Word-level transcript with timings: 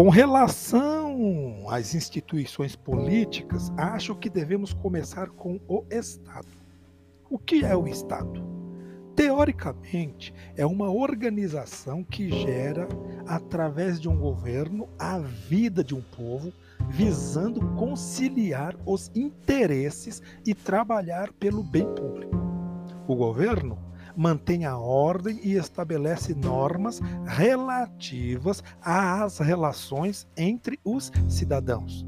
Com 0.00 0.08
relação 0.08 1.66
às 1.68 1.94
instituições 1.94 2.74
políticas, 2.74 3.70
acho 3.76 4.14
que 4.14 4.30
devemos 4.30 4.72
começar 4.72 5.28
com 5.28 5.60
o 5.68 5.84
Estado. 5.90 6.48
O 7.28 7.38
que 7.38 7.66
é 7.66 7.76
o 7.76 7.86
Estado? 7.86 8.42
Teoricamente, 9.14 10.32
é 10.56 10.64
uma 10.64 10.90
organização 10.90 12.02
que 12.02 12.30
gera, 12.30 12.88
através 13.26 14.00
de 14.00 14.08
um 14.08 14.16
governo, 14.16 14.88
a 14.98 15.18
vida 15.18 15.84
de 15.84 15.94
um 15.94 16.00
povo, 16.00 16.50
visando 16.88 17.60
conciliar 17.76 18.74
os 18.86 19.10
interesses 19.14 20.22
e 20.46 20.54
trabalhar 20.54 21.30
pelo 21.34 21.62
bem 21.62 21.84
público. 21.84 22.38
O 23.06 23.14
governo 23.14 23.76
mantém 24.20 24.66
a 24.66 24.76
ordem 24.76 25.40
e 25.42 25.54
estabelece 25.54 26.34
normas 26.34 27.00
relativas 27.24 28.62
às 28.82 29.38
relações 29.38 30.28
entre 30.36 30.78
os 30.84 31.10
cidadãos. 31.26 32.04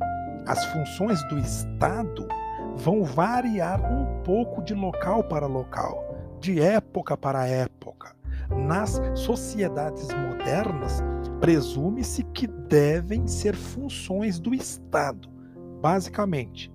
As 0.46 0.62
funções 0.66 1.26
do 1.30 1.38
Estado 1.38 2.28
vão 2.76 3.02
variar 3.02 3.80
um 3.90 4.22
pouco 4.24 4.62
de 4.62 4.74
local 4.74 5.24
para 5.24 5.46
local, 5.46 6.36
de 6.38 6.60
época 6.60 7.16
para 7.16 7.46
época. 7.46 8.14
Nas 8.50 9.00
sociedades 9.14 10.08
modernas, 10.08 11.02
presume-se 11.40 12.24
que 12.24 12.46
devem 12.46 13.26
ser 13.26 13.56
funções 13.56 14.38
do 14.38 14.52
Estado, 14.52 15.30
basicamente, 15.80 16.70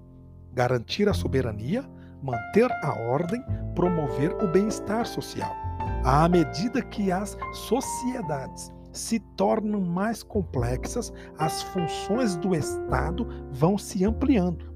garantir 0.51 1.07
a 1.07 1.13
soberania, 1.13 1.87
manter 2.21 2.71
a 2.83 2.93
ordem, 2.93 3.43
promover 3.75 4.33
o 4.43 4.47
bem-estar 4.47 5.05
social. 5.05 5.55
À 6.03 6.27
medida 6.27 6.81
que 6.81 7.11
as 7.11 7.37
sociedades 7.53 8.71
se 8.91 9.19
tornam 9.19 9.81
mais 9.81 10.23
complexas, 10.23 11.13
as 11.37 11.61
funções 11.61 12.35
do 12.35 12.55
Estado 12.55 13.27
vão 13.51 13.77
se 13.77 14.03
ampliando. 14.03 14.73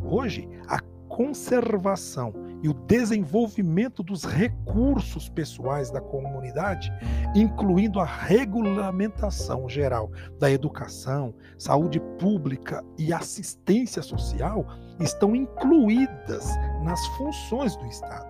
Hoje, 0.00 0.48
a 0.68 0.80
conservação 1.18 2.32
e 2.62 2.68
o 2.68 2.72
desenvolvimento 2.72 4.04
dos 4.04 4.22
recursos 4.24 5.28
pessoais 5.28 5.90
da 5.90 6.00
comunidade, 6.00 6.92
incluindo 7.34 7.98
a 7.98 8.04
regulamentação 8.04 9.68
geral 9.68 10.12
da 10.38 10.48
educação, 10.48 11.34
saúde 11.58 11.98
pública 12.20 12.84
e 12.96 13.12
assistência 13.12 14.00
social, 14.00 14.64
estão 15.00 15.34
incluídas 15.34 16.46
nas 16.84 17.04
funções 17.16 17.74
do 17.74 17.86
Estado. 17.86 18.28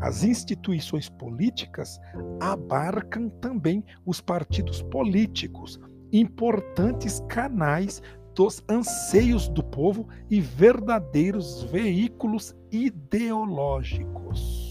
As 0.00 0.24
instituições 0.24 1.08
políticas 1.08 2.00
abarcam 2.40 3.28
também 3.28 3.84
os 4.04 4.20
partidos 4.20 4.82
políticos, 4.82 5.78
importantes 6.12 7.22
canais 7.28 8.02
dos 8.38 8.62
anseios 8.68 9.48
do 9.48 9.64
povo 9.64 10.08
e 10.30 10.40
verdadeiros 10.40 11.64
veículos 11.64 12.54
ideológicos. 12.70 14.67